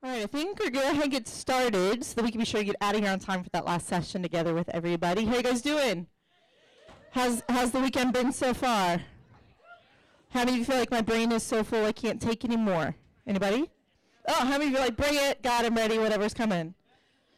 [0.00, 2.60] All right, I think we're going to get started so that we can be sure
[2.60, 5.24] to get out of here on time for that last session together with everybody.
[5.24, 6.06] How you guys doing?
[7.10, 9.02] How's, how's the weekend been so far?
[10.30, 12.94] How many of you feel like my brain is so full I can't take anymore?
[13.26, 13.70] Anybody?
[14.28, 16.74] Oh, how many of you are like, bring it, God, I'm ready, whatever's coming?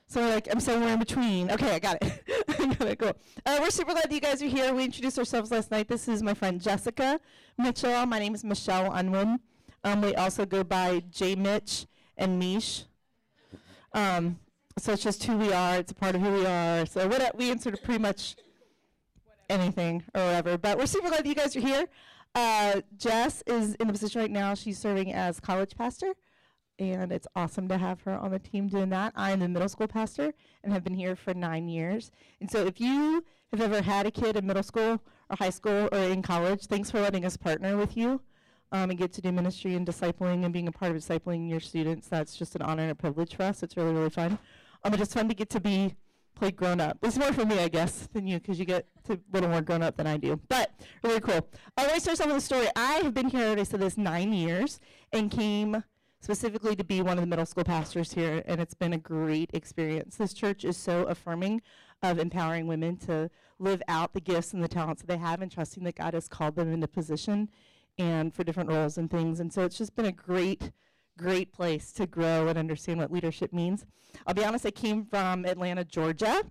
[0.08, 1.50] So like, I'm somewhere in between.
[1.50, 2.24] Okay, I got it.
[2.58, 3.16] I got it, cool.
[3.46, 4.74] Uh, we're super glad that you guys are here.
[4.74, 5.88] We introduced ourselves last night.
[5.88, 7.20] This is my friend Jessica
[7.56, 8.04] Mitchell.
[8.04, 9.40] My name is Michelle Unwin.
[9.82, 11.86] Um, we also go by J Mitch
[12.20, 12.84] and Mish.
[13.92, 14.38] Um,
[14.78, 15.78] so it's just who we are.
[15.78, 16.86] It's a part of who we are.
[16.86, 18.36] So what we answer to pretty much
[19.48, 20.56] anything or whatever.
[20.56, 21.86] But we're super glad you guys are here.
[22.34, 24.54] Uh, Jess is in the position right now.
[24.54, 26.12] She's serving as college pastor,
[26.78, 29.12] and it's awesome to have her on the team doing that.
[29.16, 32.12] I'm the middle school pastor and have been here for nine years.
[32.40, 35.88] And so if you have ever had a kid in middle school or high school
[35.90, 38.20] or in college, thanks for letting us partner with you
[38.72, 41.60] um, and get to do ministry and discipling and being a part of discipling your
[41.60, 42.08] students.
[42.08, 43.62] That's just an honor and a privilege for us.
[43.62, 44.38] It's really, really fun.
[44.84, 45.94] Um, it's fun to get to be
[46.34, 46.98] played grown up.
[47.02, 49.60] It's more for me, I guess, than you, because you get to a little more
[49.60, 50.40] grown up than I do.
[50.48, 50.72] But
[51.02, 51.46] really cool.
[51.76, 52.68] I want to start off with a story.
[52.76, 54.80] I have been here, I said this, nine years
[55.12, 55.84] and came
[56.20, 59.50] specifically to be one of the middle school pastors here, and it's been a great
[59.52, 60.16] experience.
[60.16, 61.62] This church is so affirming
[62.02, 65.50] of empowering women to live out the gifts and the talents that they have and
[65.50, 67.50] trusting that God has called them into position
[68.00, 69.40] and for different roles and things.
[69.40, 70.72] And so it's just been a great,
[71.18, 73.84] great place to grow and understand what leadership means.
[74.26, 76.44] I'll be honest, I came from Atlanta, Georgia,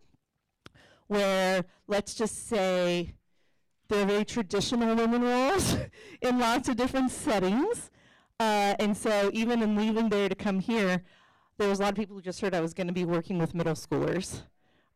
[1.07, 3.15] where let's just say
[3.87, 5.75] there are very traditional women roles
[6.21, 7.89] in lots of different settings.
[8.39, 11.03] Uh, and so even in leaving there to come here,
[11.57, 13.39] there was a lot of people who just heard I was going to be working
[13.39, 14.43] with middle schoolers.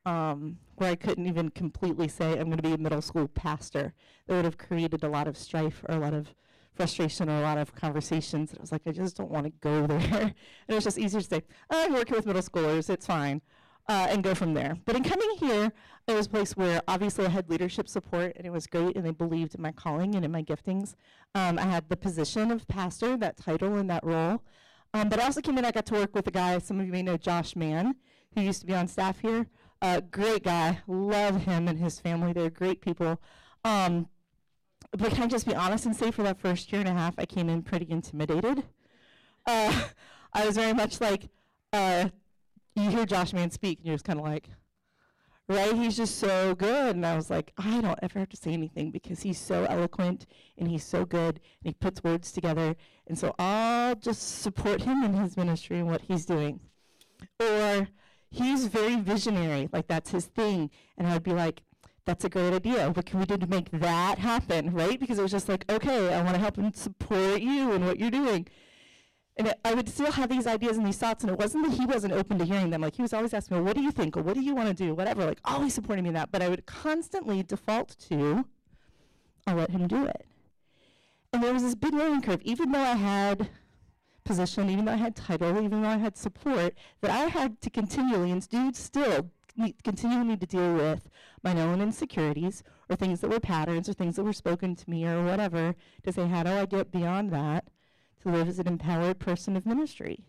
[0.06, 3.94] Um, where I couldn't even completely say I'm going to be a middle school pastor.
[4.28, 6.34] That would have created a lot of strife or a lot of
[6.76, 8.52] frustration or a lot of conversations.
[8.52, 10.00] And I was like, I just don't want to go there.
[10.22, 10.34] and
[10.68, 13.42] it was just easier to say, oh, I'm working with middle schoolers, it's fine,
[13.88, 14.78] uh, and go from there.
[14.86, 15.72] But in coming here,
[16.08, 19.06] it was a place where obviously I had leadership support, and it was great, and
[19.06, 20.96] they believed in my calling and in my giftings.
[21.36, 24.42] Um, I had the position of pastor, that title and that role.
[24.94, 26.86] Um, but I also came in, I got to work with a guy, some of
[26.86, 27.96] you may know Josh Mann,
[28.36, 29.48] who used to be on staff here.
[29.82, 32.32] Uh, great guy, love him and his family.
[32.32, 33.20] They're great people.
[33.66, 34.08] Um,
[34.98, 37.16] but can I just be honest and say for that first year and a half,
[37.18, 38.64] I came in pretty intimidated.
[39.46, 39.84] Uh,
[40.34, 41.30] I was very much like,
[41.72, 42.10] uh,
[42.76, 44.50] you hear Josh Mann speak, and you're just kind of like,
[45.48, 45.74] right?
[45.74, 46.96] He's just so good.
[46.96, 50.26] And I was like, I don't ever have to say anything because he's so eloquent
[50.58, 52.76] and he's so good and he puts words together.
[53.08, 56.60] And so I'll just support him in his ministry and what he's doing.
[57.40, 57.88] Or
[58.32, 60.70] he's very visionary, like that's his thing.
[60.98, 61.62] And I'd be like,
[62.06, 62.90] that's a great idea.
[62.90, 65.00] What can we do to make that happen, right?
[65.00, 68.00] Because it was just like, okay, I want to help and support you and what
[68.00, 68.48] you're doing.
[69.38, 71.80] And it, I would still have these ideas and these thoughts, and it wasn't that
[71.80, 72.82] he wasn't open to hearing them.
[72.82, 74.16] Like, he was always asking me, well, what do you think?
[74.16, 74.94] Or what do you want to do?
[74.94, 75.26] Whatever.
[75.26, 76.32] Like, always supporting me in that.
[76.32, 78.46] But I would constantly default to,
[79.48, 80.26] I'll let him do it.
[81.32, 82.42] And there was this big learning curve.
[82.44, 83.50] Even though I had
[84.24, 87.70] position, even though I had title, even though I had support, that I had to
[87.70, 89.32] continually and do still
[89.84, 91.10] continually need to deal with
[91.44, 95.06] my own insecurities or things that were patterns or things that were spoken to me
[95.06, 97.68] or whatever to say, how do I get beyond that
[98.22, 100.26] to live as an empowered person of ministry?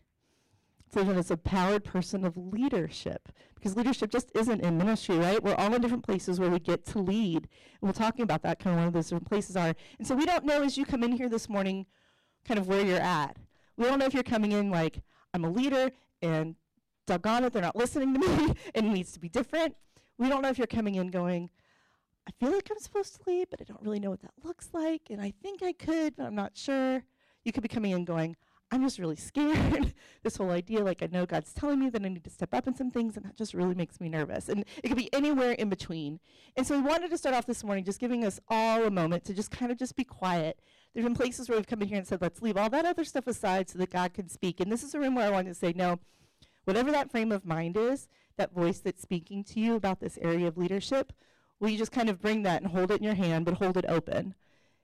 [0.92, 3.30] To live as a empowered person of leadership.
[3.54, 5.42] Because leadership just isn't in ministry, right?
[5.42, 7.48] We're all in different places where we get to lead.
[7.80, 9.74] And we're talking about that, kind of one of those different places are.
[9.98, 11.86] And so we don't know as you come in here this morning
[12.46, 13.38] kind of where you're at.
[13.76, 15.00] We don't know if you're coming in like,
[15.32, 15.90] I'm a leader
[16.22, 16.54] and
[17.06, 19.76] doggone it, they're not listening to me, and it needs to be different.
[20.18, 21.50] We don't know if you're coming in going,
[22.26, 24.70] I feel like I'm supposed to lead, but I don't really know what that looks
[24.72, 27.02] like, and I think I could, but I'm not sure.
[27.44, 28.36] You could be coming in going,
[28.70, 29.94] I'm just really scared.
[30.22, 32.66] this whole idea, like I know God's telling me that I need to step up
[32.66, 34.48] in some things, and that just really makes me nervous.
[34.48, 36.18] And it could be anywhere in between.
[36.56, 39.24] And so we wanted to start off this morning just giving us all a moment
[39.26, 40.60] to just kind of just be quiet.
[40.92, 43.04] There's been places where we've come in here and said, let's leave all that other
[43.04, 44.60] stuff aside so that God can speak.
[44.60, 46.00] And this is a room where I want to say, no,
[46.64, 50.48] whatever that frame of mind is, that voice that's speaking to you about this area
[50.48, 51.12] of leadership,
[51.60, 53.76] will you just kind of bring that and hold it in your hand, but hold
[53.76, 54.34] it open?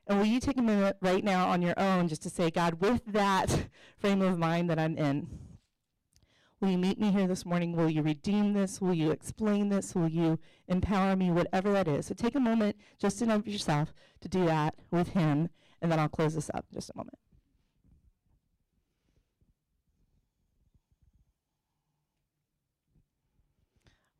[0.06, 2.80] And will you take a minute right now on your own just to say, God,
[2.80, 5.28] with that frame of mind that I'm in,
[6.60, 7.76] will you meet me here this morning?
[7.76, 8.80] Will you redeem this?
[8.80, 9.94] Will you explain this?
[9.94, 10.38] Will you
[10.68, 11.30] empower me?
[11.30, 12.06] Whatever that is.
[12.06, 15.48] So take a moment just in of yourself to do that with Him,
[15.80, 17.18] and then I'll close this up in just a moment.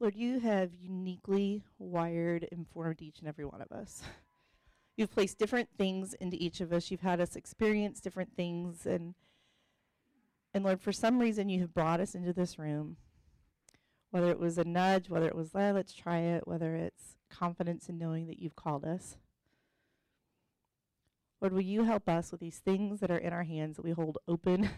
[0.00, 4.02] Lord, you have uniquely wired and formed each and every one of us.
[4.97, 6.91] You've placed different things into each of us.
[6.91, 8.87] You've had us experience different things.
[8.87, 9.14] And
[10.55, 12.97] And Lord, for some reason, you have brought us into this room,
[14.11, 17.99] whether it was a nudge, whether it was, let's try it, whether it's confidence in
[17.99, 19.19] knowing that you've called us.
[21.43, 23.93] Lord, will you help us with these things that are in our hands that we
[23.93, 24.70] hold open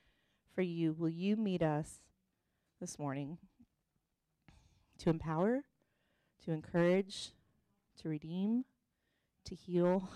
[0.54, 0.92] for you?
[0.92, 2.00] Will you meet us
[2.80, 3.38] this morning
[4.98, 5.64] to empower,
[6.44, 7.32] to encourage,
[8.02, 8.64] to redeem,
[9.44, 10.08] to heal,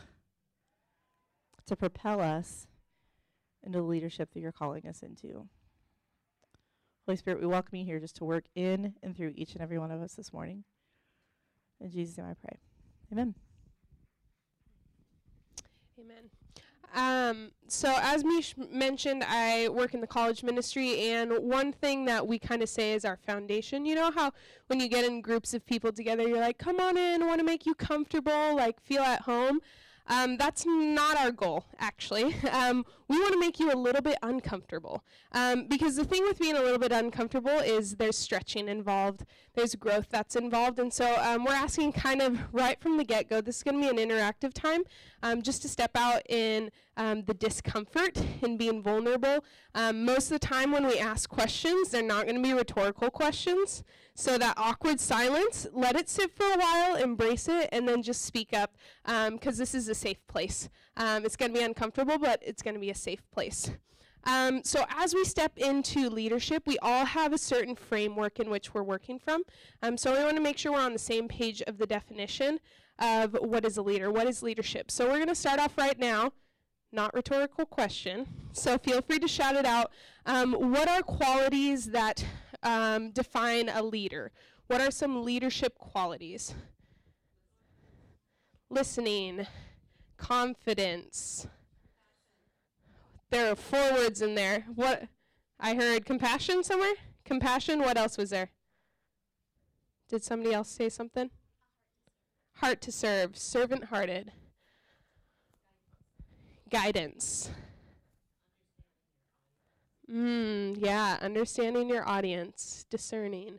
[1.67, 2.67] to propel us
[3.63, 5.49] into the leadership that you're calling us into?
[7.07, 9.79] Holy Spirit, we welcome you here just to work in and through each and every
[9.79, 10.65] one of us this morning.
[11.81, 12.59] In Jesus' name I pray.
[13.11, 13.35] Amen.
[16.01, 16.31] Amen.
[16.95, 22.27] Um, so, as Mish mentioned, I work in the college ministry, and one thing that
[22.27, 23.87] we kind of say is our foundation.
[23.87, 24.33] You know how
[24.67, 27.39] when you get in groups of people together, you're like, come on in, I want
[27.41, 29.61] to make you comfortable, like feel at home.
[30.09, 32.35] Um, that's not our goal, actually.
[32.53, 35.05] Um, we want to make you a little bit uncomfortable.
[35.33, 39.25] Um, because the thing with being a little bit uncomfortable is there's stretching involved,
[39.55, 40.79] there's growth that's involved.
[40.79, 43.81] And so um, we're asking kind of right from the get go, this is going
[43.81, 44.83] to be an interactive time,
[45.23, 49.45] um, just to step out in um, the discomfort in being vulnerable.
[49.93, 53.85] most of the time when we ask questions, they're not going to be rhetorical questions.
[54.15, 58.23] So that awkward silence, let it sit for a while, embrace it, and then just
[58.23, 60.69] speak up because um, this is a safe place.
[60.97, 63.71] Um, it's going to be uncomfortable, but it's going to be a safe place.
[64.25, 68.73] Um, so as we step into leadership, we all have a certain framework in which
[68.73, 69.43] we're working from.
[69.83, 72.61] Um, so we want to make sure we're on the same page of the definition
[72.99, 74.91] of what is a leader, what is leadership.
[74.91, 76.33] So we're going to start off right now
[76.93, 78.27] not rhetorical question.
[78.53, 79.91] So feel free to shout it out.
[80.27, 82.25] Um, what are qualities that
[82.63, 84.31] um, define a leader?
[84.67, 86.55] What are some leadership qualities?
[88.71, 89.47] Listening,
[90.23, 91.49] confidence.
[93.31, 94.67] There are four words in there.
[94.75, 95.09] What
[95.59, 96.95] I heard compassion somewhere?
[97.25, 98.51] Compassion, what else was there?
[100.09, 101.31] Did somebody else say something?
[102.57, 104.31] Heart to serve, servant hearted.
[106.71, 107.51] Guidance.
[110.11, 113.59] Mm, yeah, understanding your audience, discerning.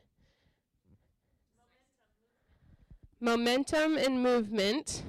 [3.19, 5.03] Momentum and movement.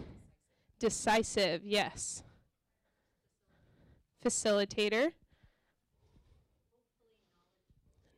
[0.84, 2.22] Decisive, yes.
[4.22, 5.12] Facilitator.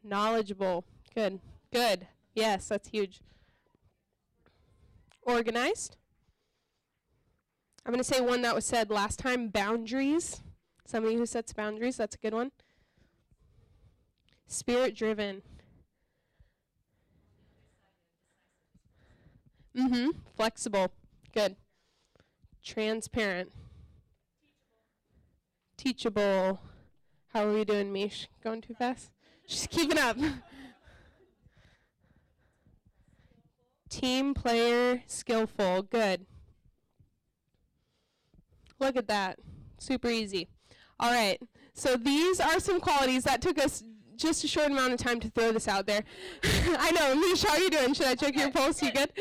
[0.03, 0.85] Knowledgeable.
[1.15, 1.39] Good.
[1.73, 2.09] Good.
[2.35, 3.21] Yes, that's huge.
[5.23, 5.97] Organized.
[7.85, 10.41] I'm going to say one that was said last time boundaries.
[10.85, 12.51] Somebody who sets boundaries, that's a good one.
[14.49, 15.43] Spirit driven.
[19.77, 20.11] Mm hmm.
[20.35, 20.91] Flexible.
[21.33, 21.55] Good.
[22.67, 23.53] Transparent.
[25.77, 26.59] Teachable.
[27.33, 28.29] How are we doing, Mish?
[28.43, 29.13] Going too fast?
[29.47, 30.17] She's keeping up.
[33.89, 35.83] Team player, skillful.
[35.83, 36.27] Good.
[38.81, 39.39] Look at that.
[39.79, 40.49] Super easy.
[40.99, 41.41] All right.
[41.73, 43.85] So these are some qualities that took us
[44.17, 46.03] just a short amount of time to throw this out there.
[46.43, 47.95] I know, Mish, how are you doing?
[47.95, 48.83] Should I check your pulse?
[48.83, 49.13] You good?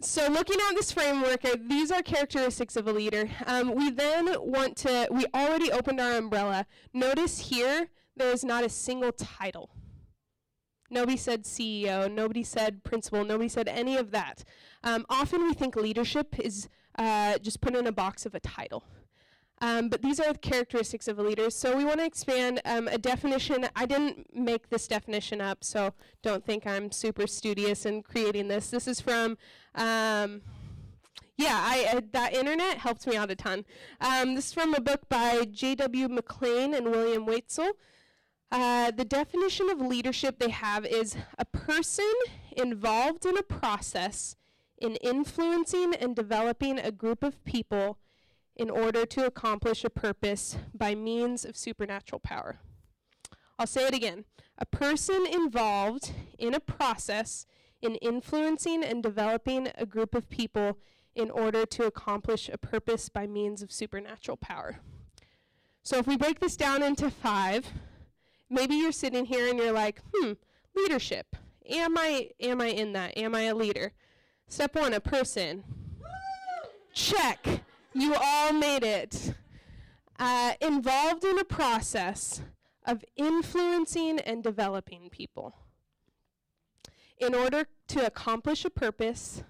[0.00, 3.28] So looking at this framework, uh, these are characteristics of a leader.
[3.46, 6.66] Um, we then want to, we already opened our umbrella.
[6.94, 9.70] Notice here, there is not a single title.
[10.88, 14.44] Nobody said CEO, nobody said principal, nobody said any of that.
[14.84, 18.84] Um, often we think leadership is uh, just put in a box of a title.
[19.60, 21.50] Um, but these are the characteristics of a leader.
[21.50, 23.68] So we want to expand um, a definition.
[23.74, 28.70] I didn't make this definition up, so don't think I'm super studious in creating this.
[28.70, 29.36] This is from,
[29.74, 30.42] um,
[31.36, 33.64] yeah, I, uh, that internet helped me out a ton.
[34.00, 36.08] Um, this is from a book by J.W.
[36.08, 37.72] McLean and William Wetzel.
[38.50, 42.10] Uh, the definition of leadership they have is a person
[42.56, 44.36] involved in a process
[44.78, 47.98] in influencing and developing a group of people
[48.58, 52.58] in order to accomplish a purpose by means of supernatural power.
[53.58, 54.24] I'll say it again.
[54.58, 57.46] A person involved in a process
[57.80, 60.78] in influencing and developing a group of people
[61.14, 64.80] in order to accomplish a purpose by means of supernatural power.
[65.82, 67.66] So if we break this down into five,
[68.50, 70.32] maybe you're sitting here and you're like, hmm,
[70.74, 71.36] leadership.
[71.68, 73.16] Am I am I in that?
[73.16, 73.92] Am I a leader?
[74.48, 75.64] Step one, a person.
[76.94, 77.62] Check.
[77.98, 79.34] You all made it.
[80.20, 82.42] Uh, involved in a process
[82.86, 85.54] of influencing and developing people
[87.18, 89.42] in order to accomplish a purpose.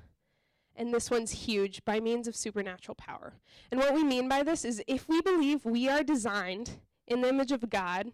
[0.75, 3.35] And this one's huge by means of supernatural power.
[3.71, 7.29] And what we mean by this is if we believe we are designed in the
[7.29, 8.13] image of God,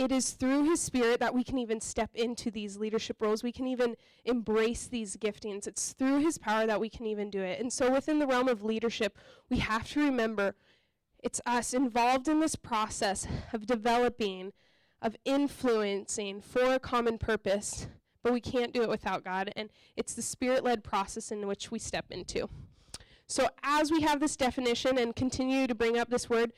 [0.00, 3.42] it is through his spirit that we can even step into these leadership roles.
[3.42, 5.66] We can even embrace these giftings.
[5.66, 7.60] It's through his power that we can even do it.
[7.60, 9.18] And so, within the realm of leadership,
[9.50, 10.54] we have to remember
[11.22, 14.54] it's us involved in this process of developing,
[15.02, 17.86] of influencing for a common purpose,
[18.22, 19.52] but we can't do it without God.
[19.54, 22.48] And it's the spirit led process in which we step into.
[23.26, 26.54] So, as we have this definition and continue to bring up this word,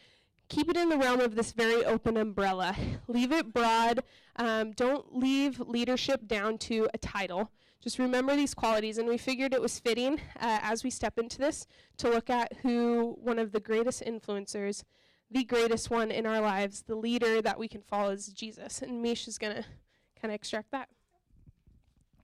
[0.52, 2.76] keep it in the realm of this very open umbrella.
[3.08, 4.02] Leave it broad.
[4.36, 7.50] Um, don't leave leadership down to a title.
[7.82, 8.98] Just remember these qualities.
[8.98, 11.66] And we figured it was fitting uh, as we step into this
[11.98, 14.84] to look at who one of the greatest influencers,
[15.30, 18.82] the greatest one in our lives, the leader that we can follow is Jesus.
[18.82, 19.64] And Mish is going to
[20.20, 20.88] kind of extract that.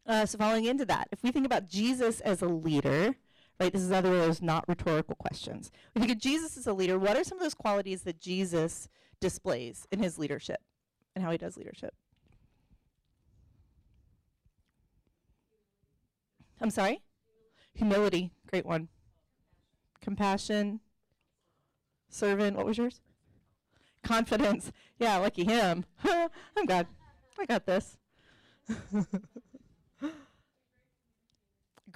[0.06, 3.16] Uh, so, following into that, if we think about Jesus as a leader,
[3.58, 3.72] right?
[3.72, 5.70] This is other of those not rhetorical questions.
[5.94, 6.98] We think of Jesus as a leader.
[6.98, 8.88] What are some of those qualities that Jesus
[9.20, 10.60] displays in his leadership
[11.14, 11.94] and how he does leadership?
[16.60, 17.02] I'm sorry?
[17.74, 18.88] Humility, great one.
[20.00, 20.80] Compassion,
[22.08, 23.00] servant, what was yours?
[24.02, 24.72] Confidence.
[24.98, 25.84] Yeah, lucky him.
[26.04, 26.86] I'm God.
[27.38, 27.96] I got this.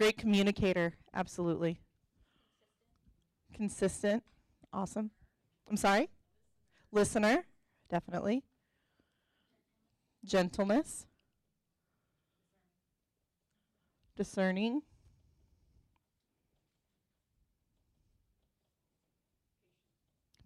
[0.02, 1.78] Great communicator, absolutely.
[3.54, 4.25] Consistent,
[4.73, 5.12] awesome.
[5.71, 6.09] I'm sorry?
[6.90, 7.44] Listener,
[7.88, 8.42] definitely.
[10.25, 11.06] Gentleness.
[14.16, 14.82] Discerning.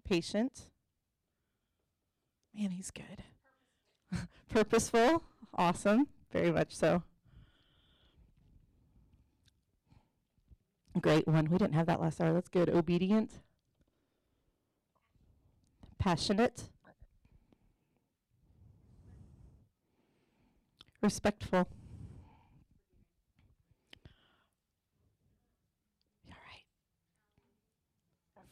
[0.04, 0.68] Patient.
[2.54, 3.24] Man, he's good.
[4.50, 5.22] Purposeful,
[5.54, 7.02] awesome, very much so.
[11.00, 11.50] Great one.
[11.50, 12.32] We didn't have that last hour.
[12.32, 12.68] That's good.
[12.70, 13.40] Obedient.
[15.98, 16.64] Passionate.
[21.02, 21.58] Respectful.
[21.58, 21.66] All
[26.28, 26.64] right.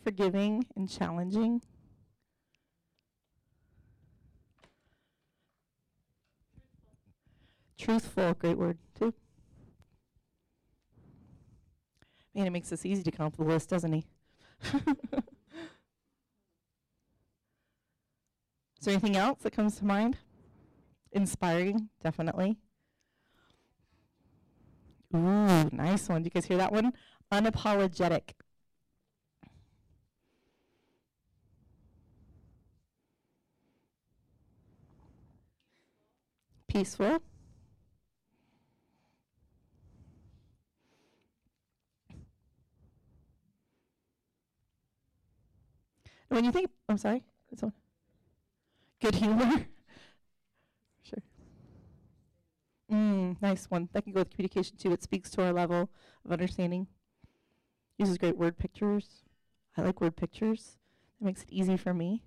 [0.03, 1.63] Forgiving and challenging.
[7.79, 9.13] Truthful, great word too.
[12.35, 14.05] Man, it makes this easy to come up with a list, doesn't he?
[18.81, 20.19] Is there anything else that comes to mind?
[21.13, 22.59] Inspiring, definitely.
[25.15, 26.23] Ooh, nice one.
[26.23, 26.93] Do you guys hear that one?
[27.33, 28.33] Unapologetic.
[36.67, 37.21] Peaceful.
[46.35, 47.23] When you think, I'm sorry.
[49.01, 49.51] Good humor.
[51.03, 51.23] sure.
[52.91, 53.89] Mm, nice one.
[53.93, 54.93] That can go with communication too.
[54.93, 55.91] It speaks to our level
[56.25, 56.87] of understanding.
[57.99, 59.23] Uses great word pictures.
[59.77, 60.79] I like word pictures.
[61.21, 62.25] That makes it easy for me.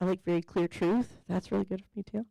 [0.00, 1.18] I like very clear truth.
[1.28, 2.26] That's really good for me too.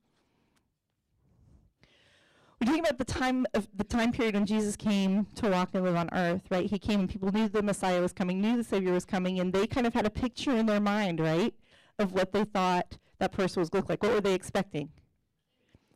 [2.60, 5.84] We're talking about the time of the time period when Jesus came to walk and
[5.84, 6.70] live on earth, right?
[6.70, 9.54] He came and people knew the Messiah was coming, knew the Savior was coming, and
[9.54, 11.54] they kind of had a picture in their mind, right,
[11.98, 14.04] of what they thought that person was going to look like.
[14.04, 14.89] What were they expecting?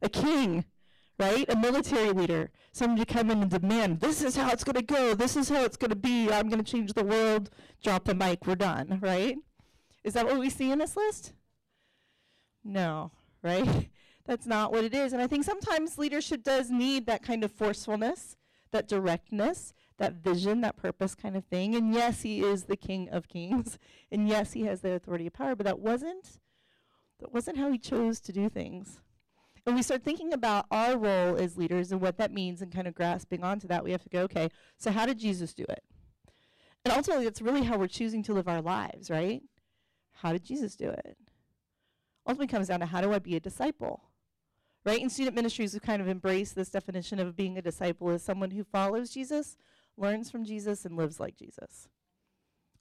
[0.02, 0.64] A king,
[1.20, 1.46] right?
[1.52, 4.82] A military leader, somebody to come in and demand, this is how it's going to
[4.82, 7.50] go, this is how it's going to be, I'm going to change the world,
[7.84, 9.36] drop the mic, we're done, right?
[10.06, 11.34] Is that what we see in this list?
[12.64, 13.90] No, right?
[14.26, 15.14] That's not what it is.
[15.14, 18.38] And I think sometimes leadership does need that kind of forcefulness,
[18.72, 21.76] that directness, that vision, that purpose kind of thing.
[21.76, 23.78] And yes, he is the king of kings.
[24.12, 26.40] And yes, he has the authority of power, but that wasn't
[27.20, 29.00] that wasn't how he chose to do things.
[29.66, 32.88] And we start thinking about our role as leaders and what that means and kind
[32.88, 35.84] of grasping onto that, we have to go, okay, so how did Jesus do it?
[36.84, 39.42] And ultimately, that's really how we're choosing to live our lives, right?
[40.12, 41.18] How did Jesus do it?
[42.28, 44.04] Ultimately comes down to how do I be a disciple?
[44.86, 45.02] Right?
[45.02, 48.52] In student ministries, we kind of embraced this definition of being a disciple as someone
[48.52, 49.58] who follows Jesus,
[49.98, 51.88] learns from Jesus, and lives like Jesus.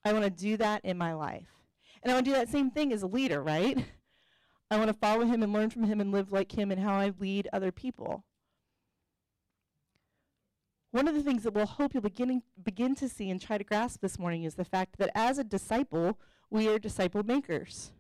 [0.04, 1.49] I want to do that in my life.
[2.02, 3.78] And I want to do that same thing as a leader, right?
[4.71, 6.94] I want to follow him and learn from him and live like him and how
[6.94, 8.25] I lead other people.
[10.90, 13.64] One of the things that we'll hope you'll beginning, begin to see and try to
[13.64, 16.18] grasp this morning is the fact that as a disciple,
[16.50, 17.92] we are disciple makers.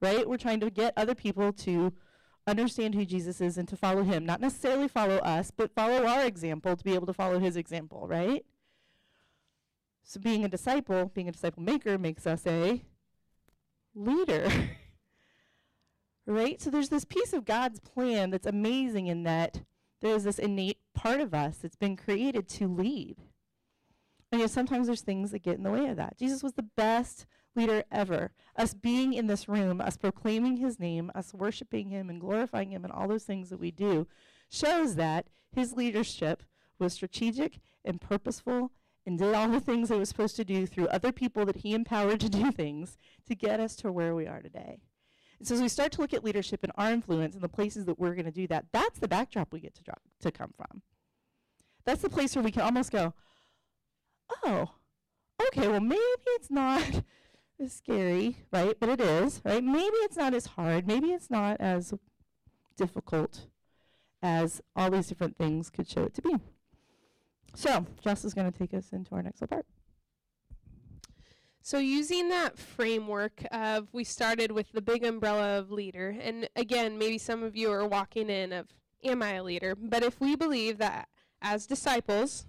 [0.00, 0.28] Right?
[0.28, 1.92] We're trying to get other people to
[2.48, 4.24] understand who Jesus is and to follow him.
[4.24, 8.06] Not necessarily follow us, but follow our example to be able to follow his example,
[8.08, 8.44] right?
[10.02, 12.82] So being a disciple, being a disciple maker makes us a
[13.94, 14.50] leader.
[16.26, 16.60] right?
[16.60, 19.62] So there's this piece of God's plan that's amazing in that
[20.00, 23.16] there's this innate part of us that's been created to lead.
[24.30, 26.18] And yet sometimes there's things that get in the way of that.
[26.18, 27.26] Jesus was the best
[27.58, 28.30] leader ever.
[28.56, 32.84] Us being in this room, us proclaiming his name, us worshiping him and glorifying him
[32.84, 34.06] and all those things that we do
[34.48, 36.42] shows that his leadership
[36.78, 38.70] was strategic and purposeful
[39.04, 41.74] and did all the things it was supposed to do through other people that he
[41.74, 42.96] empowered to do things
[43.26, 44.80] to get us to where we are today.
[45.38, 47.84] And so as we start to look at leadership and our influence and the places
[47.86, 50.52] that we're going to do that, that's the backdrop we get to drop, to come
[50.56, 50.82] from.
[51.84, 53.14] That's the place where we can almost go,
[54.44, 54.70] oh,
[55.46, 57.02] okay, well maybe it's not
[57.60, 58.76] as scary, right?
[58.78, 59.62] But it is, right?
[59.62, 60.86] Maybe it's not as hard.
[60.86, 61.94] Maybe it's not as
[62.76, 63.46] difficult
[64.22, 66.36] as all these different things could show it to be.
[67.54, 69.66] So, Jess is going to take us into our next little part.
[71.62, 76.98] So, using that framework of we started with the big umbrella of leader, and again,
[76.98, 78.68] maybe some of you are walking in of,
[79.04, 79.74] am I a leader?
[79.74, 81.08] But if we believe that
[81.42, 82.46] as disciples,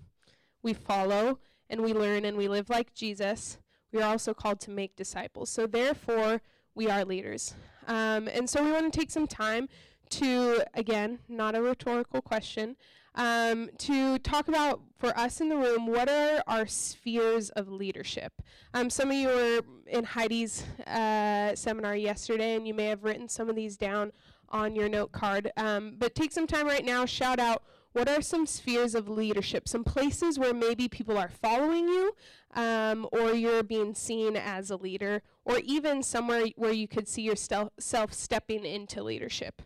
[0.62, 1.40] we follow
[1.70, 3.58] and we learn and we live like Jesus,
[3.92, 5.50] we are also called to make disciples.
[5.50, 6.42] So, therefore,
[6.76, 7.56] we are leaders.
[7.88, 9.70] Um, and so, we want to take some time
[10.12, 12.76] to, again, not a rhetorical question,
[13.16, 18.42] um, to talk about for us in the room what are our spheres of leadership.
[18.74, 23.28] Um, some of you were in Heidi's uh, seminar yesterday, and you may have written
[23.28, 24.12] some of these down
[24.50, 25.52] on your note card.
[25.58, 29.68] Um, but take some time right now, shout out what are some spheres of leadership,
[29.68, 32.14] some places where maybe people are following you,
[32.56, 37.22] um, or you're being seen as a leader, or even somewhere where you could see
[37.22, 39.62] yourself stepping into leadership.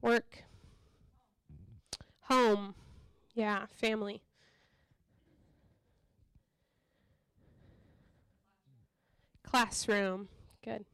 [0.00, 0.44] Work.
[2.22, 2.74] Home.
[3.34, 4.22] Yeah, family.
[9.42, 10.28] Classroom.
[10.64, 10.84] Good.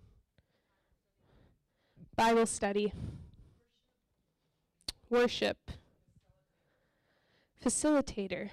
[2.17, 2.93] Bible study.
[5.09, 5.71] Worship.
[7.65, 8.51] Facilitator.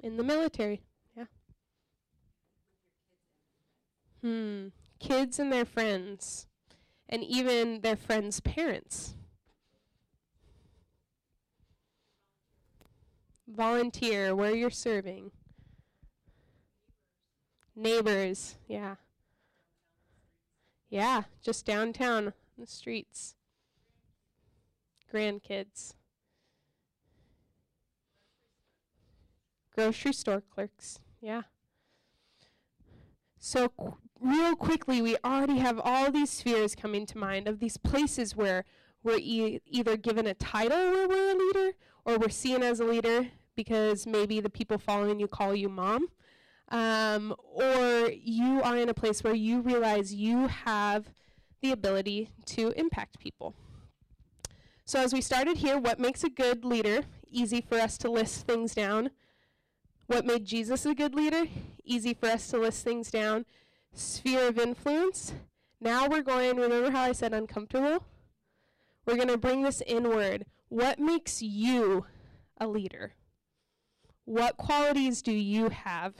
[0.00, 0.82] In the military.
[1.16, 1.24] Yeah.
[4.22, 4.68] Hmm.
[5.00, 6.46] Kids and their friends
[7.08, 9.14] and even their friends' parents.
[13.46, 15.30] Volunteer where you're serving.
[17.74, 18.96] Neighbors, yeah.
[20.90, 23.36] Yeah, just downtown, the streets.
[25.12, 25.94] Grandkids.
[29.78, 31.42] Grocery store clerks, yeah.
[33.38, 37.76] So, qu- real quickly, we already have all these spheres coming to mind of these
[37.76, 38.64] places where
[39.04, 42.84] we're e- either given a title where we're a leader or we're seen as a
[42.84, 46.08] leader because maybe the people following you call you mom.
[46.70, 51.06] Um, or you are in a place where you realize you have
[51.62, 53.54] the ability to impact people.
[54.84, 57.02] So, as we started here, what makes a good leader?
[57.30, 59.10] Easy for us to list things down.
[60.08, 61.44] What made Jesus a good leader?
[61.84, 63.44] Easy for us to list things down
[63.92, 65.34] sphere of influence.
[65.82, 68.04] Now we're going, remember how I said uncomfortable?
[69.04, 70.46] We're going to bring this inward.
[70.70, 72.06] What makes you
[72.56, 73.12] a leader?
[74.24, 76.14] What qualities do you have?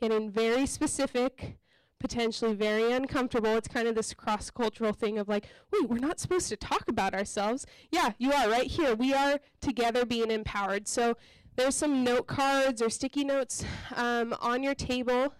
[0.00, 1.58] Getting very specific,
[1.98, 3.56] potentially very uncomfortable.
[3.56, 6.84] It's kind of this cross cultural thing of like, wait, we're not supposed to talk
[6.88, 7.66] about ourselves.
[7.90, 8.94] Yeah, you are right here.
[8.94, 10.86] We are together being empowered.
[10.86, 11.16] So
[11.56, 15.34] there's some note cards or sticky notes um, on your table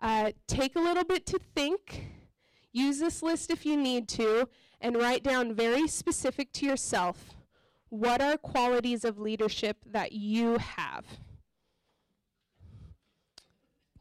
[0.00, 2.06] uh, take a little bit to think.
[2.72, 4.48] Use this list if you need to,
[4.80, 7.34] and write down very specific to yourself
[7.88, 11.04] what are qualities of leadership that you have.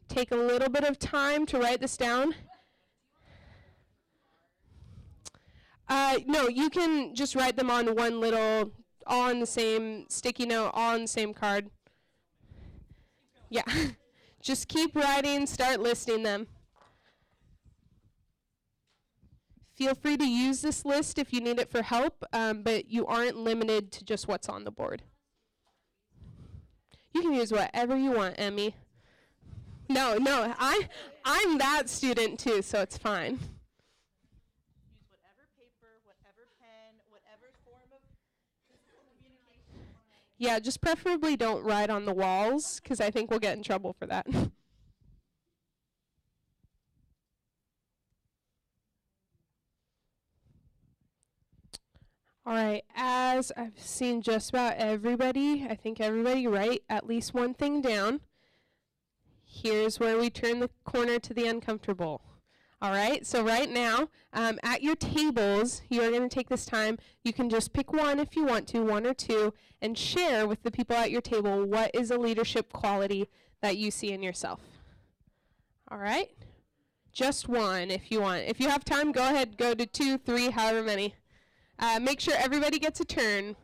[0.10, 2.36] Take a little bit of time to write this down.
[5.90, 8.74] Uh, no, you can just write them on one little,
[9.08, 11.70] all on the same sticky note, all on the same card.
[13.50, 13.64] Yeah.
[14.42, 16.48] Just keep writing, start listing them.
[19.76, 23.06] Feel free to use this list if you need it for help, um, but you
[23.06, 25.04] aren't limited to just what's on the board.
[27.14, 28.76] You can use whatever you want, Emmy.
[29.88, 30.88] No, no, I,
[31.24, 33.40] I'm that student too, so it's fine.
[40.38, 43.96] Yeah, just preferably don't write on the walls because I think we'll get in trouble
[43.98, 44.28] for that.
[52.46, 57.54] All right, as I've seen just about everybody, I think everybody write at least one
[57.54, 58.22] thing down.
[59.44, 62.22] Here's where we turn the corner to the uncomfortable.
[62.80, 66.66] All right, so right now, um, at your tables, you are going to take this
[66.66, 67.00] time.
[67.24, 70.62] You can just pick one if you want to, one or two, and share with
[70.62, 73.30] the people at your table what is a leadership quality
[73.62, 74.62] that you see in yourself.
[75.90, 76.30] All right?
[77.12, 78.44] Just one if you want.
[78.46, 81.16] If you have time, go ahead, go to two, three, however many.
[81.80, 83.56] Uh, make sure everybody gets a turn.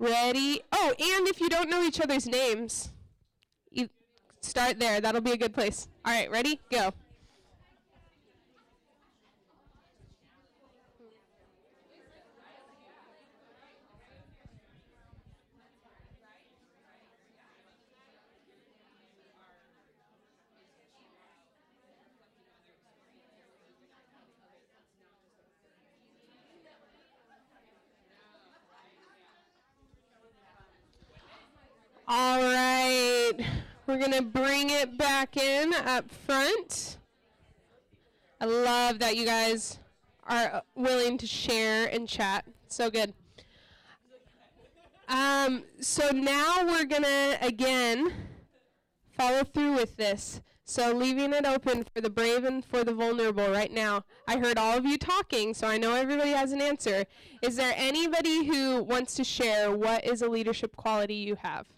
[0.00, 0.60] Ready?
[0.72, 2.90] Oh, and if you don't know each other's names,
[3.70, 3.88] you
[4.40, 5.00] start there.
[5.00, 5.86] That'll be a good place.
[6.04, 6.58] All right, ready?
[6.72, 6.92] Go.
[32.12, 33.34] All right.
[33.86, 36.96] We're going to bring it back in up front.
[38.40, 39.78] I love that you guys
[40.24, 42.44] are willing to share and chat.
[42.66, 43.14] So good.
[45.08, 48.12] Um, so now we're going to, again,
[49.16, 50.40] follow through with this.
[50.64, 54.02] So leaving it open for the brave and for the vulnerable right now.
[54.26, 57.04] I heard all of you talking, so I know everybody has an answer.
[57.40, 61.68] Is there anybody who wants to share what is a leadership quality you have?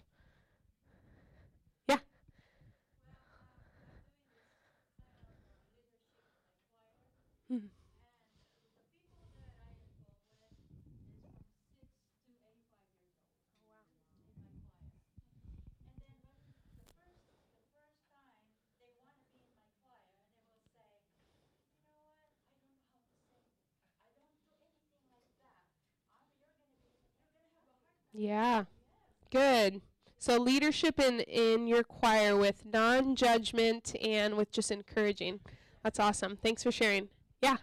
[28.13, 28.65] Yeah.
[29.31, 29.81] Good.
[30.19, 35.41] So leadership in in your choir with non-judgment and with just encouraging.
[35.83, 36.37] That's awesome.
[36.37, 37.09] Thanks for sharing.
[37.41, 37.57] Yeah.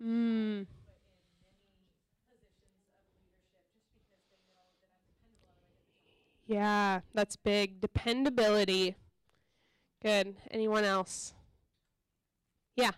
[0.00, 0.66] Mm.
[6.46, 7.80] Yeah, that's big.
[7.80, 8.96] Dependability.
[10.00, 10.36] Good.
[10.52, 11.34] Anyone else?
[12.76, 12.92] Yeah.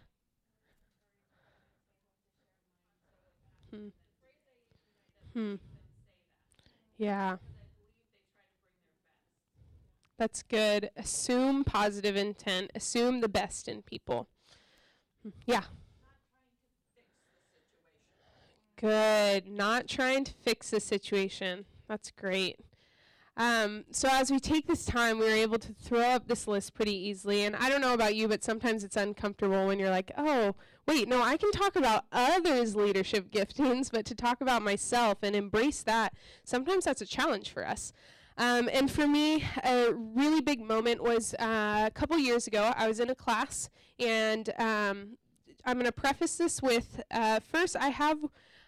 [3.76, 3.88] Hmm.
[5.38, 5.54] Hmm.
[6.98, 7.36] Yeah.
[10.18, 10.90] That's good.
[10.96, 12.70] Assume positive intent.
[12.74, 14.28] Assume the best in people.
[15.22, 15.30] Hmm.
[15.46, 15.64] Yeah.
[18.80, 19.46] Good.
[19.46, 21.66] Not trying to fix the situation.
[21.88, 22.60] That's great.
[23.36, 26.72] Um, so as we take this time, we were able to throw up this list
[26.72, 27.42] pretty easily.
[27.42, 30.54] And I don't know about you, but sometimes it's uncomfortable when you're like, oh,
[30.86, 35.34] wait, no, I can talk about others' leadership giftings, but to talk about myself and
[35.34, 37.92] embrace that, sometimes that's a challenge for us.
[38.38, 42.72] Um, and for me, a really big moment was uh, a couple years ago.
[42.76, 45.16] I was in a class, and um,
[45.64, 48.18] I'm going to preface this with uh, first, I have,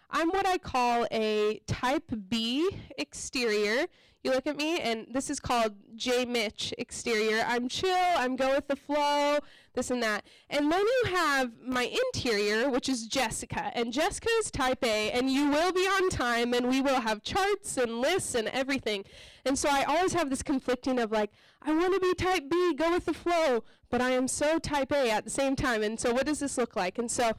[0.09, 3.85] I'm what I call a type B exterior
[4.23, 7.45] you look at me, and this is called J Mitch exterior.
[7.47, 9.39] I'm chill, I'm go with the flow,
[9.73, 10.25] this and that.
[10.49, 13.71] And then you have my interior, which is Jessica.
[13.75, 17.23] And Jessica is type A, and you will be on time, and we will have
[17.23, 19.05] charts and lists and everything.
[19.45, 22.73] And so I always have this conflicting of like, I want to be type B,
[22.75, 25.83] go with the flow, but I am so type A at the same time.
[25.83, 26.97] And so what does this look like?
[26.97, 27.33] And so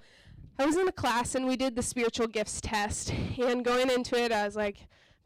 [0.59, 3.13] I was in a class, and we did the spiritual gifts test.
[3.41, 4.77] And going into it, I was like,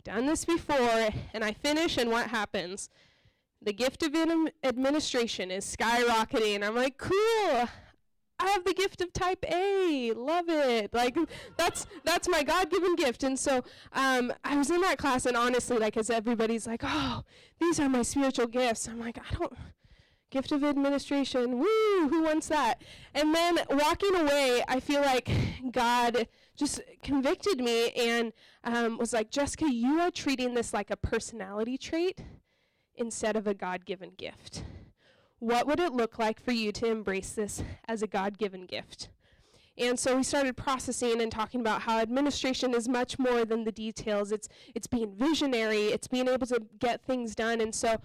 [0.05, 2.89] done this before, and I finish, and what happens?
[3.65, 4.15] The gift of
[4.63, 6.63] administration is skyrocketing.
[6.63, 7.69] I'm like, cool.
[8.39, 10.13] I have the gift of type A.
[10.13, 10.93] Love it.
[10.93, 11.17] Like
[11.57, 13.23] that's that's my God-given gift.
[13.23, 17.23] And so um, I was in that class, and honestly, like as everybody's like, oh,
[17.59, 18.87] these are my spiritual gifts.
[18.87, 19.55] I'm like, I don't.
[20.31, 21.59] Gift of administration.
[21.61, 22.09] Woo!
[22.09, 22.83] Who wants that?
[23.15, 25.31] And then walking away, I feel like
[25.71, 28.33] God just convicted me and
[28.65, 32.21] um, was like, Jessica, you are treating this like a personality trait
[32.97, 34.65] instead of a God given gift.
[35.39, 39.09] What would it look like for you to embrace this as a God given gift?
[39.77, 43.73] And so we started processing and talking about how administration is much more than the
[43.73, 44.31] details.
[44.31, 47.61] It's it's being visionary, it's being able to get things done.
[47.61, 48.01] And so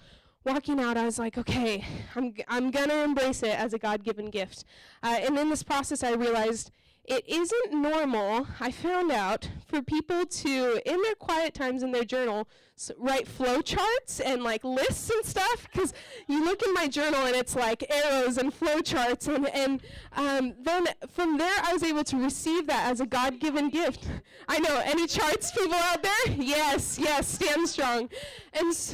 [0.45, 4.04] walking out, I was like, okay, I'm, I'm going to embrace it as a God
[4.04, 4.65] given gift.
[5.04, 6.71] Uh, and in this process, I realized
[7.10, 12.04] it isn't normal, I found out, for people to, in their quiet times in their
[12.04, 15.67] journal, s- write flowcharts and like lists and stuff.
[15.72, 15.91] Because
[16.28, 19.28] you look in my journal and it's like arrows and flowcharts.
[19.28, 19.82] And, and
[20.15, 24.08] um, then from there, I was able to receive that as a God given gift.
[24.48, 26.36] I know, any charts people out there?
[26.38, 28.10] Yes, yes, stand strong.
[28.54, 28.93] And s-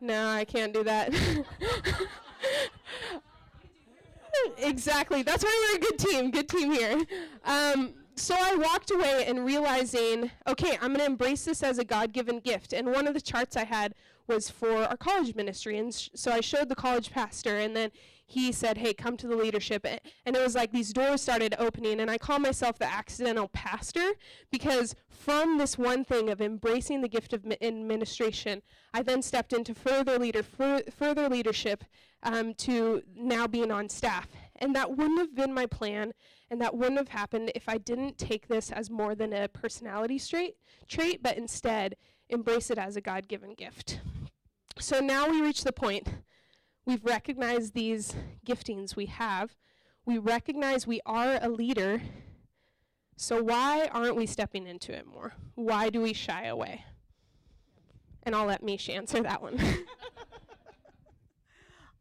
[0.00, 1.12] no, I can't do that.
[4.58, 5.22] exactly.
[5.22, 6.30] That's why we're a good team.
[6.30, 7.02] Good team here.
[7.44, 11.84] Um, so I walked away and realizing, okay, I'm going to embrace this as a
[11.84, 12.72] God given gift.
[12.72, 13.94] And one of the charts I had
[14.26, 15.78] was for our college ministry.
[15.78, 17.90] And sh- so I showed the college pastor, and then
[18.30, 19.84] he said, hey, come to the leadership.
[19.84, 21.98] And it was like these doors started opening.
[21.98, 24.12] And I call myself the accidental pastor
[24.52, 28.62] because from this one thing of embracing the gift of administration,
[28.94, 31.82] I then stepped into further leader, fur- further leadership
[32.22, 34.28] um, to now being on staff.
[34.54, 36.12] And that wouldn't have been my plan,
[36.50, 40.18] and that wouldn't have happened if I didn't take this as more than a personality
[40.18, 40.54] straight,
[40.86, 41.96] trait, but instead
[42.28, 44.00] embrace it as a God given gift.
[44.78, 46.06] So now we reach the point.
[46.90, 49.54] We've recognized these giftings we have.
[50.06, 52.02] We recognize we are a leader.
[53.16, 55.34] So why aren't we stepping into it more?
[55.54, 56.84] Why do we shy away?
[58.24, 59.56] And I'll let Misha answer that one.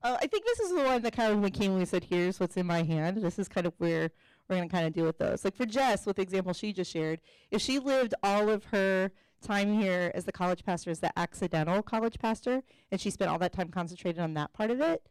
[0.01, 2.65] Uh, I think this is the one that kind of when said, "Here's what's in
[2.65, 4.09] my hand." This is kind of where
[4.47, 5.43] we're going to kind of deal with those.
[5.43, 7.19] Like for Jess, with the example she just shared,
[7.51, 11.81] if she lived all of her time here as the college pastor as the accidental
[11.81, 15.03] college pastor, and she spent all that time concentrated on that part of it,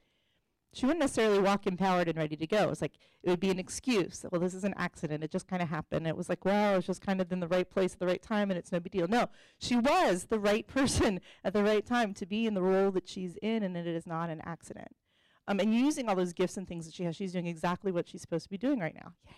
[0.73, 2.69] she wouldn't necessarily walk empowered and ready to go.
[2.71, 4.25] It's like it would be an excuse.
[4.31, 5.25] Well, this is an accident.
[5.25, 6.07] It just kind of happened.
[6.07, 8.23] It was like, well, it's just kind of in the right place at the right
[8.23, 9.09] time, and it's no big deal.
[9.09, 12.91] No, she was the right person at the right time to be in the role
[12.93, 14.95] that she's in, and it is not an accident.
[15.47, 18.07] Um, and using all those gifts and things that she has, she's doing exactly what
[18.07, 19.14] she's supposed to be doing right now.
[19.27, 19.35] Yay.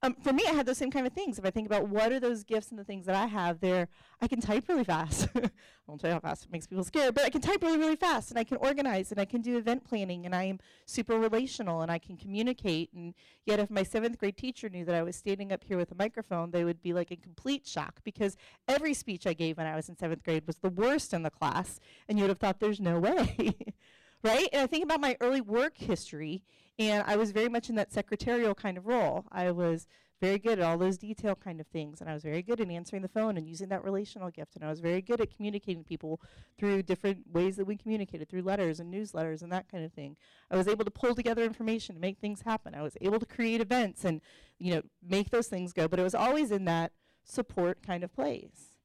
[0.00, 1.40] Um, for me, I had those same kind of things.
[1.40, 3.88] If I think about what are those gifts and the things that I have, there,
[4.20, 5.26] I can type really fast.
[5.36, 5.50] I
[5.88, 7.96] won't tell you how fast it makes people scared, but I can type really, really
[7.96, 11.18] fast, and I can organize, and I can do event planning, and I am super
[11.18, 12.92] relational, and I can communicate.
[12.92, 13.12] And
[13.44, 15.96] yet, if my seventh grade teacher knew that I was standing up here with a
[15.96, 18.36] microphone, they would be like in complete shock because
[18.68, 21.30] every speech I gave when I was in seventh grade was the worst in the
[21.30, 23.56] class, and you would have thought there's no way.
[24.22, 24.48] right?
[24.52, 26.42] And I think about my early work history,
[26.78, 29.24] and I was very much in that secretarial kind of role.
[29.32, 29.86] I was
[30.20, 32.68] very good at all those detail kind of things, and I was very good at
[32.68, 35.84] answering the phone and using that relational gift, and I was very good at communicating
[35.84, 36.20] people
[36.58, 40.16] through different ways that we communicated, through letters and newsletters and that kind of thing.
[40.50, 42.74] I was able to pull together information to make things happen.
[42.74, 44.20] I was able to create events and,
[44.58, 48.12] you know, make those things go, but it was always in that support kind of
[48.12, 48.78] place.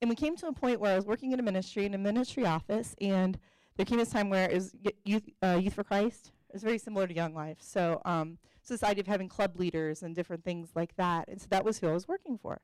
[0.00, 1.98] And we came to a point where I was working in a ministry, in a
[1.98, 3.38] ministry office, and
[3.76, 6.32] there came this time where was youth, uh, youth for Christ.
[6.52, 7.58] It's very similar to Young Life.
[7.60, 11.28] So, um, this idea of having club leaders and different things like that.
[11.28, 12.60] And so that was who I was working for.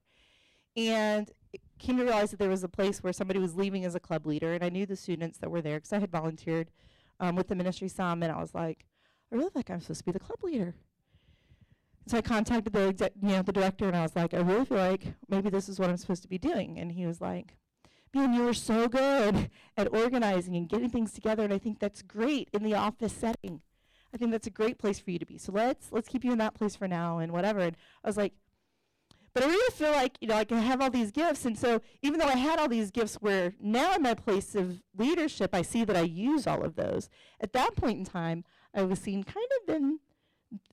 [0.77, 1.31] And
[1.79, 4.27] came to realize that there was a place where somebody was leaving as a club
[4.27, 6.70] leader, and I knew the students that were there because I had volunteered
[7.20, 8.87] um, with the ministry some, and I was like,
[9.31, 10.75] I really think I'm supposed to be the club leader.
[12.07, 14.79] So I contacted the you know the director, and I was like, I really feel
[14.79, 16.79] like maybe this is what I'm supposed to be doing.
[16.79, 17.57] And he was like,
[18.14, 22.51] Man, you're so good at organizing and getting things together, and I think that's great
[22.53, 23.62] in the office setting.
[24.12, 25.38] I think that's a great place for you to be.
[25.38, 27.61] So let's let's keep you in that place for now and whatever.
[27.61, 28.35] And I was like,
[29.33, 32.18] but I really feel like you know I have all these gifts, and so even
[32.18, 35.85] though I had all these gifts, where now in my place of leadership, I see
[35.85, 37.09] that I use all of those.
[37.40, 38.44] At that point in time,
[38.75, 40.01] I was seen kind of in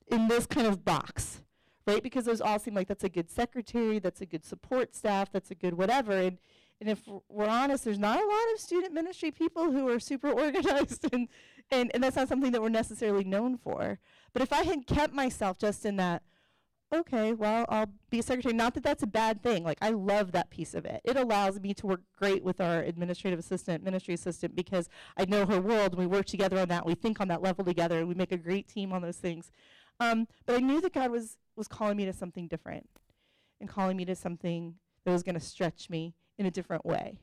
[0.08, 1.40] in this kind of box,
[1.86, 2.02] right?
[2.02, 5.50] Because those all seem like that's a good secretary, that's a good support staff, that's
[5.50, 6.12] a good whatever.
[6.12, 6.38] And
[6.80, 10.30] and if we're honest, there's not a lot of student ministry people who are super
[10.30, 11.28] organized, and,
[11.70, 13.98] and, and that's not something that we're necessarily known for.
[14.32, 16.22] But if I had kept myself just in that,
[16.92, 19.62] okay, well, I'll be a secretary, not that that's a bad thing.
[19.62, 21.00] Like, I love that piece of it.
[21.04, 25.46] It allows me to work great with our administrative assistant, ministry assistant, because I know
[25.46, 28.08] her world, and we work together on that, we think on that level together, and
[28.08, 29.52] we make a great team on those things.
[30.00, 32.88] Um, but I knew that God was, was calling me to something different
[33.60, 37.18] and calling me to something that was going to stretch me in a different way.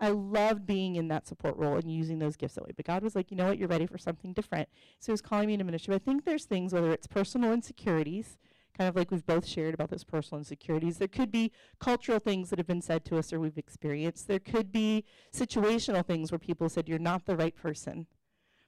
[0.00, 2.70] I loved being in that support role and using those gifts that way.
[2.74, 4.68] But God was like, you know what, you're ready for something different.
[5.00, 5.92] So He was calling me into ministry.
[5.92, 8.38] But I think there's things, whether it's personal insecurities,
[8.76, 10.96] kind of like we've both shared about those personal insecurities.
[10.96, 14.28] There could be cultural things that have been said to us or we've experienced.
[14.28, 18.06] There could be situational things where people said, you're not the right person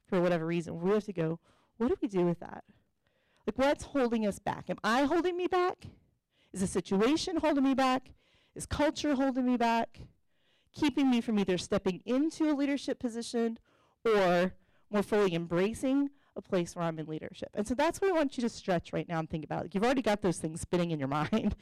[0.05, 0.79] for whatever reason.
[0.79, 1.39] We have to go,
[1.77, 2.65] what do we do with that?
[3.47, 4.69] Like, what's holding us back?
[4.69, 5.85] Am I holding me back?
[6.53, 8.11] Is the situation holding me back?
[8.55, 9.99] Is culture holding me back?
[10.73, 13.59] Keeping me from either stepping into a leadership position
[14.05, 14.53] or
[14.89, 17.49] more fully embracing a place where I'm in leadership.
[17.53, 19.63] And so that's what I want you to stretch right now and think about.
[19.63, 21.55] Like you've already got those things spinning in your mind,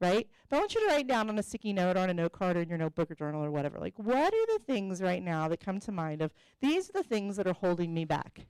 [0.00, 0.28] right?
[0.48, 2.32] But I want you to write down on a sticky note or on a note
[2.32, 3.78] card or in your notebook or journal or whatever.
[3.78, 7.02] Like, what are the things right now that come to mind of these are the
[7.02, 8.46] things that are holding me back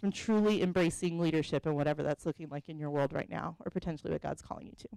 [0.00, 3.70] from truly embracing leadership and whatever that's looking like in your world right now, or
[3.70, 4.88] potentially what God's calling you to?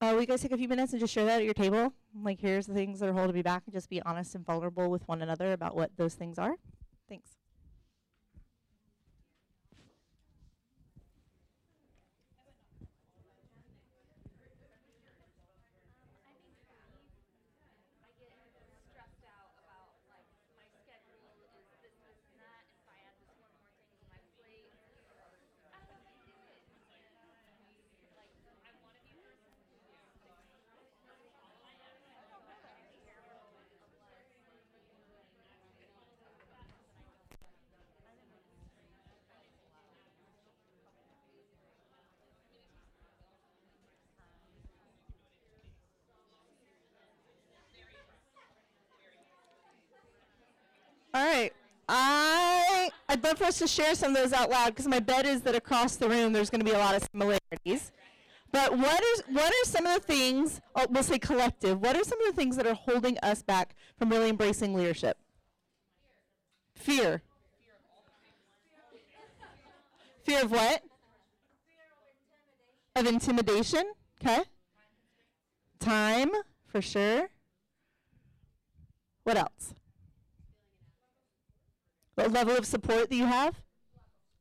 [0.00, 1.92] Uh, will you guys take a few minutes and just share that at your table?
[2.14, 4.90] Like, here's the things that are holding me back, and just be honest and vulnerable
[4.90, 6.56] with one another about what those things are.
[7.08, 7.35] Thanks.
[51.16, 51.50] All right.
[51.88, 55.24] I I'd love for us to share some of those out loud because my bet
[55.24, 57.90] is that across the room there's going to be a lot of similarities.
[58.52, 60.60] But what is what are some of the things?
[60.74, 61.80] Oh, we'll say collective.
[61.80, 65.16] What are some of the things that are holding us back from really embracing leadership?
[66.74, 67.22] Fear.
[70.24, 70.82] Fear of what?
[72.94, 73.90] Of intimidation.
[74.20, 74.42] Okay.
[75.80, 76.30] Time,
[76.66, 77.30] for sure.
[79.24, 79.72] What else?
[82.16, 83.62] What level of support that you have?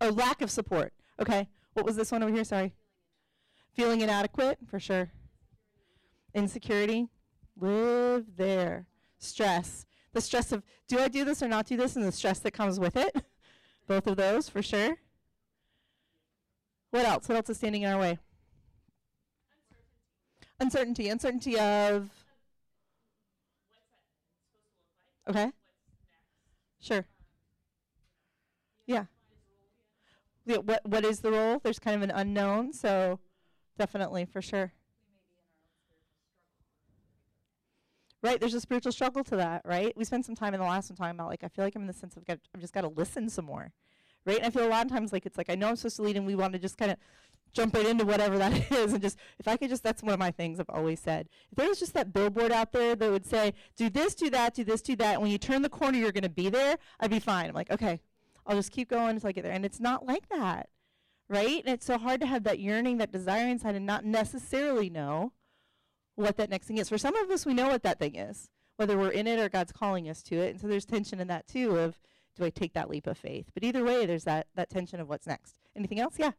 [0.01, 0.93] Or lack of support.
[1.19, 1.47] Okay.
[1.73, 2.43] What was this one over here?
[2.43, 2.73] Sorry.
[3.73, 5.11] Feeling inadequate, for sure.
[6.33, 7.09] Insecurity.
[7.59, 8.87] Live there.
[9.19, 9.85] Stress.
[10.13, 12.51] The stress of do I do this or not do this, and the stress that
[12.51, 13.13] comes with it.
[13.87, 14.95] Both of those, for sure.
[16.91, 17.27] What else?
[17.27, 18.17] What else is standing in our way?
[20.59, 21.09] Uncertainty.
[21.09, 22.09] Uncertainty of.
[25.27, 25.51] Okay.
[26.79, 27.05] Sure.
[28.85, 29.05] Yeah.
[30.45, 31.59] Yeah, what what is the role?
[31.63, 33.19] There's kind of an unknown, so
[33.77, 34.73] definitely for sure.
[38.21, 39.95] Right, there's a spiritual struggle to that, right?
[39.95, 41.83] We spent some time in the last one talking about like I feel like I'm
[41.83, 43.71] in the sense of I've just got to listen some more,
[44.25, 44.37] right?
[44.37, 46.01] And I feel a lot of times like it's like I know I'm supposed to
[46.03, 46.97] lead, and we want to just kind of
[47.53, 50.19] jump right into whatever that is, and just if I could just that's one of
[50.19, 51.27] my things I've always said.
[51.51, 54.55] If there was just that billboard out there that would say do this, do that,
[54.55, 56.77] do this, do that, and when you turn the corner you're going to be there,
[56.99, 57.49] I'd be fine.
[57.49, 57.99] I'm like okay,
[58.45, 60.69] I'll just keep going until I get there, and it's not like that,
[61.27, 61.63] right?
[61.65, 65.33] And it's so hard to have that yearning, that desire inside, and not necessarily know
[66.15, 66.89] what that next thing is.
[66.89, 69.49] For some of us, we know what that thing is, whether we're in it or
[69.49, 70.51] God's calling us to it.
[70.51, 71.99] And so there's tension in that too of
[72.35, 73.51] do I take that leap of faith?
[73.53, 75.55] But either way, there's that that tension of what's next.
[75.75, 76.15] Anything else?
[76.17, 76.31] Yeah.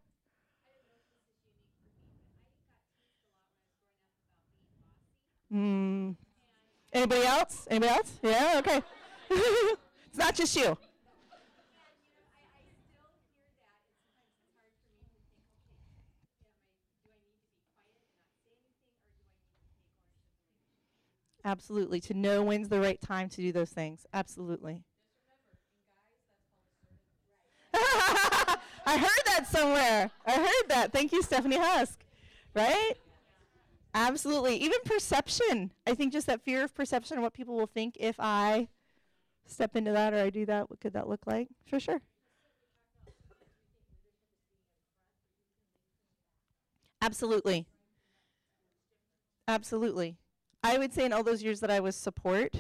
[5.52, 6.16] Mm.
[6.92, 7.66] Anybody else?
[7.70, 8.18] Anybody else?
[8.22, 8.54] Yeah.
[8.58, 8.82] Okay.
[9.30, 10.76] it's not just you.
[21.46, 22.00] Absolutely.
[22.00, 24.04] To know when's the right time to do those things.
[24.12, 24.82] Absolutely.
[27.72, 28.58] I
[28.98, 30.10] heard that somewhere.
[30.26, 30.90] I heard that.
[30.92, 32.00] Thank you, Stephanie Husk.
[32.52, 32.94] Right?
[33.94, 34.56] Absolutely.
[34.56, 35.70] Even perception.
[35.86, 38.66] I think just that fear of perception, what people will think if I
[39.46, 41.46] step into that or I do that, what could that look like?
[41.64, 42.00] For sure.
[47.00, 47.66] Absolutely.
[49.46, 50.16] Absolutely.
[50.66, 52.56] I would say in all those years that I was support,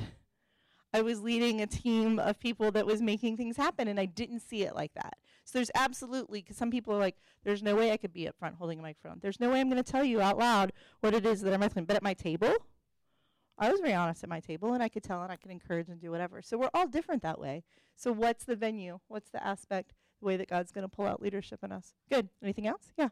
[0.94, 4.40] I was leading a team of people that was making things happen, and I didn't
[4.40, 5.14] see it like that.
[5.44, 8.38] So there's absolutely, because some people are like, there's no way I could be up
[8.38, 9.18] front holding a microphone.
[9.20, 11.60] There's no way I'm going to tell you out loud what it is that I'm
[11.60, 11.84] wrestling.
[11.84, 12.54] But at my table,
[13.58, 15.88] I was very honest at my table, and I could tell and I could encourage
[15.88, 16.42] and do whatever.
[16.42, 17.64] So we're all different that way.
[17.96, 19.00] So what's the venue?
[19.08, 21.94] What's the aspect, the way that God's going to pull out leadership in us?
[22.08, 22.28] Good.
[22.40, 22.92] Anything else?
[22.96, 23.08] Yeah.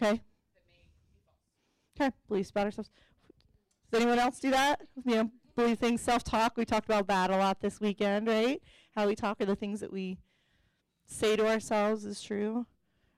[0.00, 0.22] Okay.
[1.94, 2.12] Okay.
[2.28, 2.90] Beliefs about ourselves.
[3.92, 4.80] Does anyone else do that?
[5.04, 6.56] You know, believe things, self-talk.
[6.56, 8.62] We talked about that a lot this weekend, right?
[8.96, 10.16] How we talk are the things that we
[11.04, 12.64] say to ourselves is true,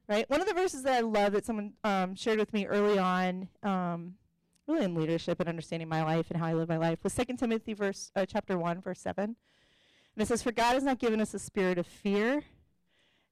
[0.09, 0.29] right?
[0.29, 3.49] One of the verses that I love that someone um, shared with me early on,
[3.63, 4.15] um,
[4.67, 7.37] really in leadership and understanding my life and how I live my life, was 2
[7.37, 9.37] Timothy verse uh, chapter one, verse seven,
[10.17, 12.43] and it says, "For God has not given us a spirit of fear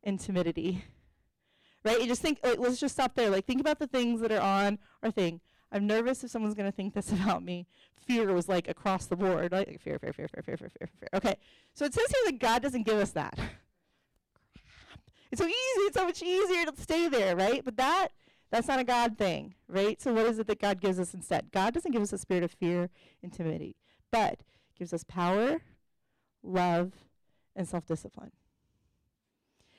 [0.04, 0.84] and timidity."
[1.84, 2.00] Right?
[2.00, 2.38] You just think.
[2.44, 3.30] Like, let's just stop there.
[3.30, 5.40] Like, think about the things that are on our thing.
[5.72, 7.66] I'm nervous if someone's going to think this about me.
[8.06, 11.08] fear was like across the board, like fear, fear, fear, fear, fear, fear, fear, fear.
[11.14, 11.36] Okay,
[11.74, 13.38] so it says here that God doesn't give us that.
[15.30, 15.56] It's so easy.
[15.86, 17.64] It's so much easier to stay there, right?
[17.64, 18.08] But that
[18.50, 19.98] that's not a God thing, right?
[19.98, 21.50] So what is it that God gives us instead?
[21.52, 22.90] God doesn't give us a spirit of fear
[23.22, 23.76] and timidity,
[24.10, 24.40] but
[24.78, 25.62] gives us power,
[26.42, 26.92] love,
[27.56, 28.32] and self-discipline.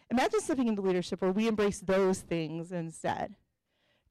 [0.10, 3.36] Imagine stepping into leadership where we embrace those things instead.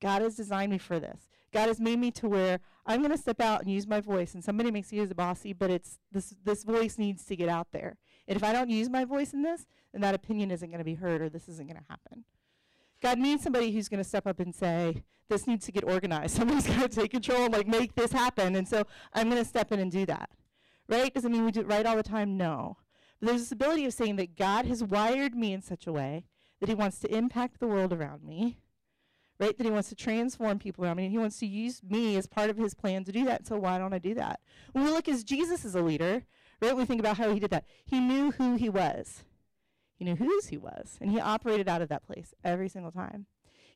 [0.00, 1.28] God has designed me for this.
[1.52, 4.34] God has made me to where I'm going to step out and use my voice.
[4.34, 7.48] And somebody makes you as a bossy, but it's this this voice needs to get
[7.48, 7.96] out there.
[8.26, 10.84] And if I don't use my voice in this, then that opinion isn't going to
[10.84, 12.24] be heard or this isn't going to happen.
[13.02, 16.36] God needs somebody who's going to step up and say, this needs to get organized.
[16.36, 18.54] Somebody's got to take control and like make this happen.
[18.54, 20.30] And so I'm going to step in and do that.
[20.88, 21.12] Right?
[21.12, 22.36] Does it mean we do it right all the time?
[22.36, 22.76] No.
[23.20, 26.24] But there's this ability of saying that God has wired me in such a way
[26.60, 28.58] that he wants to impact the world around me.
[29.42, 29.58] Right?
[29.58, 31.04] That he wants to transform people around me.
[31.06, 33.44] And he wants to use me as part of his plan to do that.
[33.44, 34.38] So why don't I do that?
[34.70, 36.22] When we look as Jesus as a leader,
[36.60, 37.64] right, we think about how he did that.
[37.84, 39.24] He knew who he was.
[39.96, 43.26] He knew whose he was, and he operated out of that place every single time.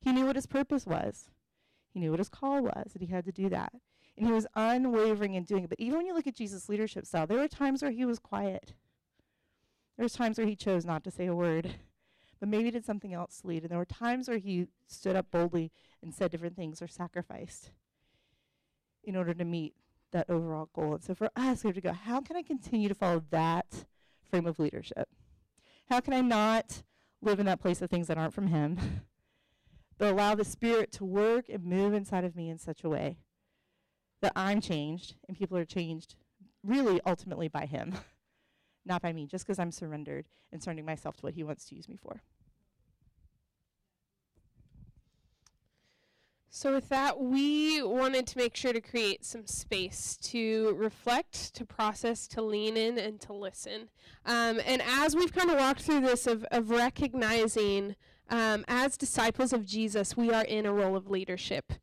[0.00, 1.30] He knew what his purpose was.
[1.92, 3.72] He knew what his call was, and he had to do that.
[4.16, 5.70] And he was unwavering in doing it.
[5.70, 8.18] But even when you look at Jesus' leadership style, there were times where he was
[8.18, 8.74] quiet.
[9.96, 11.74] There was times where he chose not to say a word,
[12.38, 13.62] but maybe did something else to lead.
[13.62, 15.72] And there were times where he stood up boldly
[16.02, 17.70] and said different things or sacrificed
[19.02, 19.74] in order to meet
[20.12, 20.94] that overall goal.
[20.94, 23.86] And so for us, we have to go, how can I continue to follow that
[24.28, 25.08] frame of leadership?
[25.88, 26.82] How can I not
[27.22, 28.78] live in that place of things that aren't from Him,
[29.98, 33.18] but allow the Spirit to work and move inside of me in such a way
[34.22, 36.16] that I'm changed and people are changed
[36.62, 37.94] really ultimately by Him,
[38.86, 41.74] not by me, just because I'm surrendered and surrendering myself to what He wants to
[41.74, 42.22] use me for.
[46.48, 51.66] So, with that, we wanted to make sure to create some space to reflect, to
[51.66, 53.90] process, to lean in, and to listen.
[54.24, 57.94] Um, and as we've kind of walked through this of, of recognizing
[58.30, 61.74] um, as disciples of Jesus, we are in a role of leadership.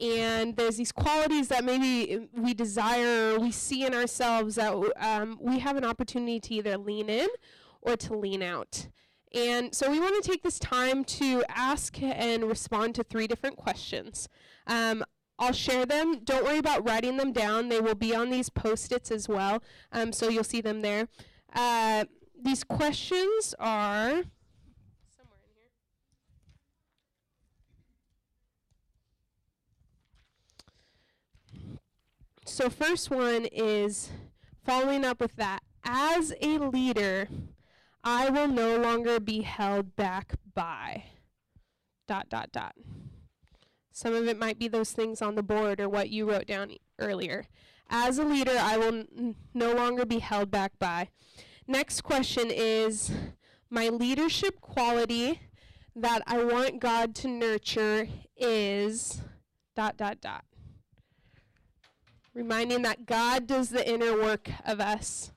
[0.00, 5.58] And there's these qualities that maybe we desire we see in ourselves that um, we
[5.60, 7.28] have an opportunity to either lean in
[7.80, 8.88] or to lean out.
[9.34, 13.56] And so we want to take this time to ask and respond to three different
[13.56, 14.28] questions.
[14.66, 15.04] Um,
[15.38, 16.20] I'll share them.
[16.24, 17.68] Don't worry about writing them down.
[17.68, 21.08] They will be on these post its as well, um, so you'll see them there.
[21.54, 22.06] Uh,
[22.40, 24.24] these questions are
[25.14, 25.70] somewhere in here.
[32.56, 34.08] So, first one is
[34.64, 35.62] following up with that.
[35.84, 37.28] As a leader,
[38.02, 41.04] I will no longer be held back by
[42.08, 42.74] dot dot dot.
[43.92, 46.70] Some of it might be those things on the board or what you wrote down
[46.98, 47.44] earlier.
[47.90, 51.10] As a leader, I will n- no longer be held back by.
[51.66, 53.12] Next question is
[53.68, 55.42] my leadership quality
[55.94, 59.20] that I want God to nurture is
[59.74, 60.46] dot dot dot.
[62.36, 65.32] Reminding that God does the inner work of us.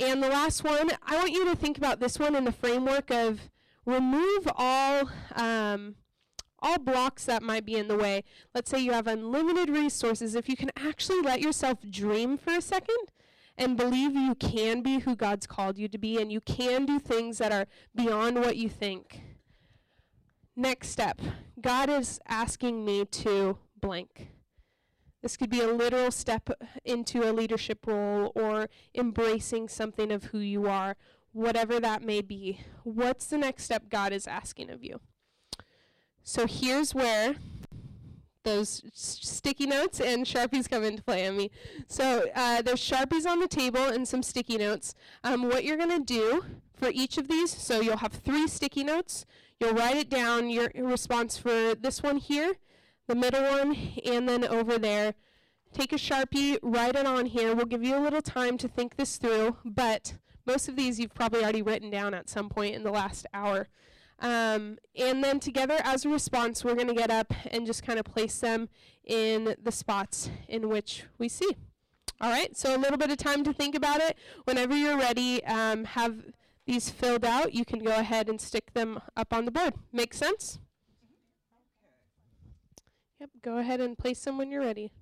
[0.00, 3.10] And the last one, I want you to think about this one in the framework
[3.10, 3.50] of
[3.84, 5.96] remove all um,
[6.60, 8.24] all blocks that might be in the way.
[8.54, 10.34] Let's say you have unlimited resources.
[10.34, 13.12] If you can actually let yourself dream for a second
[13.58, 16.98] and believe you can be who God's called you to be and you can do
[16.98, 19.20] things that are beyond what you think.
[20.56, 21.20] Next step
[21.60, 24.35] God is asking me to blank.
[25.26, 26.50] This could be a literal step
[26.84, 30.94] into a leadership role or embracing something of who you are,
[31.32, 32.60] whatever that may be.
[32.84, 35.00] What's the next step God is asking of you?
[36.22, 37.34] So here's where
[38.44, 41.50] those sticky notes and sharpies come into play on me.
[41.88, 44.94] So uh, there's sharpies on the table and some sticky notes.
[45.24, 48.84] Um, what you're going to do for each of these, so you'll have three sticky
[48.84, 49.26] notes.
[49.58, 52.58] You'll write it down, your response for this one here,
[53.06, 55.14] the middle one, and then over there.
[55.72, 57.54] Take a Sharpie, write it on here.
[57.54, 60.14] We'll give you a little time to think this through, but
[60.46, 63.68] most of these you've probably already written down at some point in the last hour.
[64.18, 67.98] Um, and then together as a response, we're going to get up and just kind
[67.98, 68.68] of place them
[69.04, 71.56] in the spots in which we see.
[72.20, 74.16] All right, so a little bit of time to think about it.
[74.44, 76.16] Whenever you're ready, um, have
[76.66, 77.52] these filled out.
[77.52, 79.74] You can go ahead and stick them up on the board.
[79.92, 80.58] Make sense?
[83.20, 84.92] Yep, go ahead and place them when you're ready.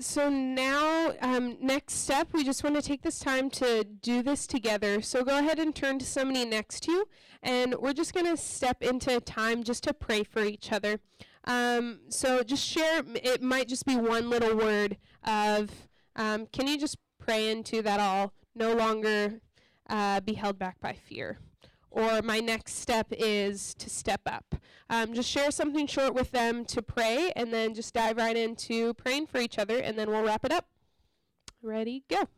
[0.00, 4.46] So now, um, next step, we just want to take this time to do this
[4.46, 5.02] together.
[5.02, 7.08] So go ahead and turn to somebody next to you,
[7.42, 11.00] and we're just going to step into time just to pray for each other.
[11.44, 15.70] Um, so just share, it might just be one little word of,
[16.16, 19.40] um, can you just pray into that I'll no longer
[19.88, 21.38] uh, be held back by fear?
[21.96, 24.56] Or my next step is to step up.
[24.90, 28.94] Um, just share something short with them to pray, and then just dive right into
[28.94, 30.66] praying for each other, and then we'll wrap it up.
[31.62, 32.28] Ready, go.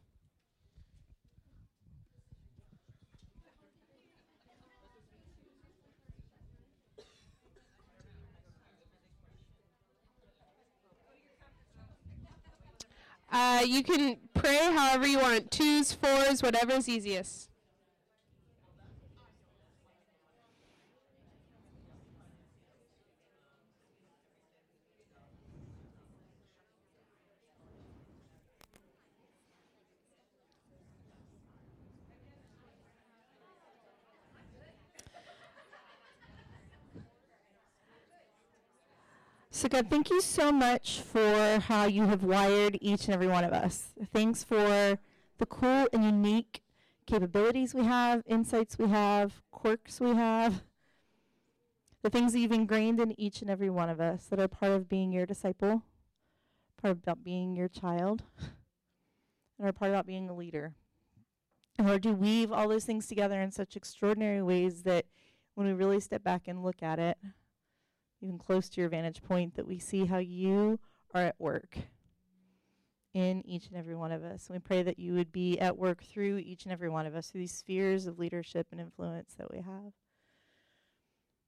[13.32, 17.48] Uh, you can pray however you want twos, fours, whatever is easiest.
[39.56, 43.42] So, God, thank you so much for how you have wired each and every one
[43.42, 43.94] of us.
[44.12, 44.98] Thanks for
[45.38, 46.62] the cool and unique
[47.06, 50.62] capabilities we have, insights we have, quirks we have,
[52.02, 54.72] the things that you've ingrained in each and every one of us that are part
[54.72, 55.80] of being your disciple,
[56.78, 58.24] part of about being your child,
[59.58, 60.74] and are part about being a leader.
[61.78, 65.06] And Lord, you weave all those things together in such extraordinary ways that
[65.54, 67.16] when we really step back and look at it,
[68.26, 70.78] even close to your vantage point, that we see how you
[71.14, 71.78] are at work
[73.14, 74.46] in each and every one of us.
[74.46, 77.14] And we pray that you would be at work through each and every one of
[77.14, 79.92] us, through these spheres of leadership and influence that we have.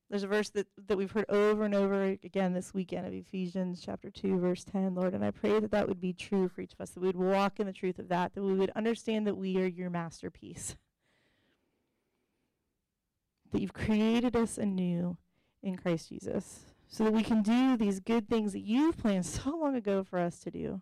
[0.09, 3.83] There's a verse that, that we've heard over and over again this weekend of Ephesians
[3.85, 5.13] chapter 2, verse 10, Lord.
[5.13, 7.17] And I pray that that would be true for each of us, that we would
[7.17, 10.77] walk in the truth of that, that we would understand that we are your masterpiece,
[13.53, 15.19] that you've created us anew
[15.63, 19.51] in Christ Jesus, so that we can do these good things that you've planned so
[19.51, 20.81] long ago for us to do.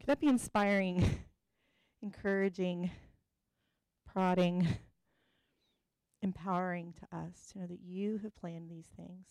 [0.00, 1.20] Could that be inspiring,
[2.02, 2.90] encouraging,
[4.10, 4.66] prodding,
[6.22, 9.26] empowering to us to know that you have planned these things?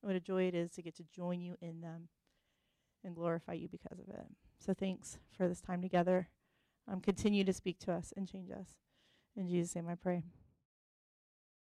[0.00, 2.08] And what a joy it is to get to join you in them
[3.04, 4.26] and glorify you because of it.
[4.58, 6.28] So thanks for this time together.
[6.90, 8.68] Um, continue to speak to us and change us.
[9.36, 10.22] In Jesus' name I pray.